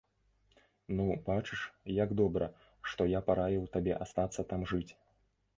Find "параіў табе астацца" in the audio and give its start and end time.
3.31-4.51